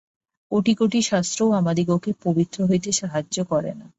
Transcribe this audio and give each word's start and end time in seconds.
কোটি 0.51 0.73
কোটি 0.75 0.99
শাস্ত্রও 1.01 1.51
আমাদিগকে 1.51 2.11
পবিত্র 2.23 2.57
হইতে 2.69 2.89
সাহায্য 2.91 3.37
করে 3.51 3.71
না। 3.73 3.85